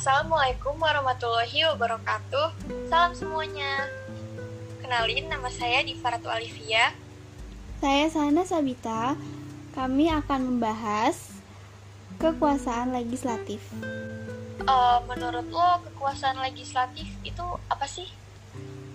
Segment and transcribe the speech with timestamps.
[0.00, 2.56] Assalamualaikum warahmatullahi wabarakatuh.
[2.88, 3.84] Salam semuanya.
[4.80, 6.96] Kenalin nama saya Diva Ratu Alivia.
[7.84, 9.12] Saya Sana Sabita.
[9.76, 11.44] Kami akan membahas
[12.16, 13.60] kekuasaan legislatif.
[14.64, 18.08] Uh, menurut lo kekuasaan legislatif itu apa sih?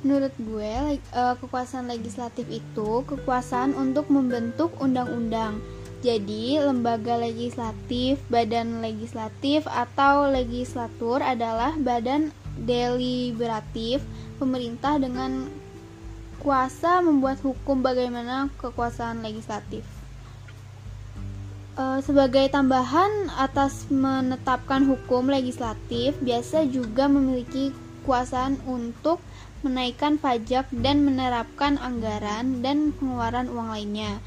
[0.02, 5.62] Menurut gue, uh, kekuasaan legislatif itu kekuasaan untuk membentuk undang-undang.
[6.06, 12.30] Jadi, lembaga legislatif, badan legislatif, atau legislatur adalah badan
[12.62, 14.06] deliberatif
[14.38, 15.50] pemerintah dengan
[16.38, 19.82] kuasa membuat hukum bagaimana kekuasaan legislatif.
[21.74, 27.74] E, sebagai tambahan atas menetapkan hukum legislatif, biasa juga memiliki
[28.06, 29.18] kekuasaan untuk
[29.66, 34.22] menaikkan pajak dan menerapkan anggaran dan pengeluaran uang lainnya.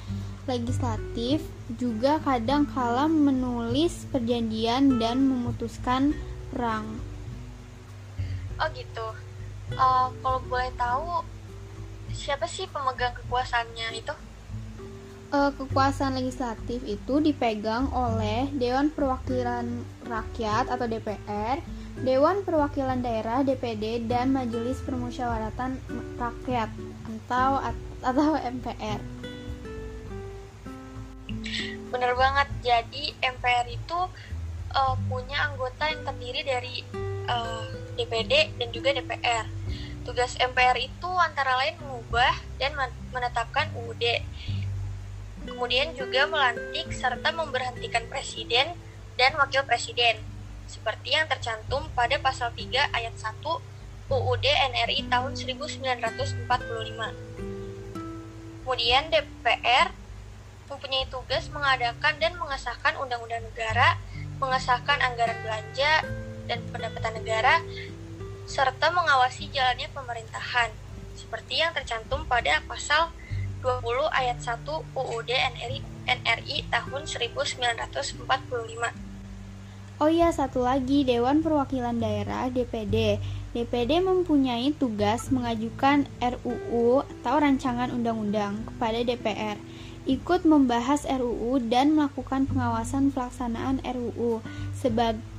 [0.49, 1.45] Legislatif
[1.77, 6.17] juga kadang kala menulis perjanjian dan memutuskan
[6.49, 6.89] perang.
[8.57, 9.07] Oh gitu.
[9.77, 11.23] Uh, kalau boleh tahu,
[12.17, 14.15] siapa sih pemegang kekuasaannya itu?
[15.29, 21.61] Uh, kekuasaan legislatif itu dipegang oleh Dewan Perwakilan Rakyat atau DPR
[21.99, 25.83] Dewan Perwakilan Daerah DPD dan Majelis Permusyawaratan
[26.17, 26.71] Rakyat
[27.29, 27.59] atau
[28.01, 29.18] atau MPR.
[31.89, 32.49] Bener banget.
[32.61, 33.99] Jadi MPR itu
[34.77, 36.75] uh, punya anggota yang terdiri dari
[37.29, 39.47] uh, eh, DPD dan juga DPR.
[40.05, 42.73] Tugas MPR itu antara lain mengubah dan
[43.13, 44.05] menetapkan UUD.
[45.49, 48.77] Kemudian juga melantik serta memberhentikan presiden
[49.17, 50.21] dan wakil presiden
[50.69, 53.41] seperti yang tercantum pada pasal 3 ayat 1
[54.09, 56.49] UUD NRI tahun 1945.
[58.65, 59.89] Kemudian DPR
[60.69, 63.97] mempunyai tugas mengadakan dan mengesahkan undang-undang negara,
[64.39, 66.05] mengesahkan anggaran belanja
[66.49, 67.61] dan pendapatan negara,
[68.49, 70.71] serta mengawasi jalannya pemerintahan,
[71.17, 73.13] seperti yang tercantum pada pasal
[73.61, 74.63] 20 ayat 1
[74.95, 78.95] UUD NRI, NRI tahun 1945.
[79.99, 83.19] Oh iya, satu lagi, Dewan Perwakilan Daerah DPD.
[83.57, 89.57] DPD mempunyai tugas mengajukan RUU atau rancangan undang-undang kepada DPR,
[90.05, 94.45] ikut membahas RUU dan melakukan pengawasan pelaksanaan RUU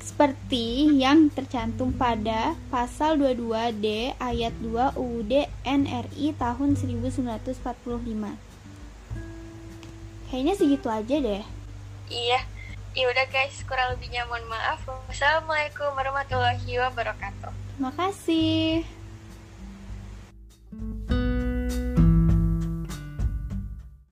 [0.02, 7.62] seperti yang tercantum pada pasal 22D ayat 2 UUD NRI tahun 1945.
[10.30, 11.46] Kayaknya segitu aja deh.
[12.10, 12.42] Iya,
[12.98, 14.82] ya udah guys kurang lebihnya mohon maaf.
[15.10, 17.52] Wassalamualaikum warahmatullahi wabarakatuh.
[17.78, 18.99] Terima kasih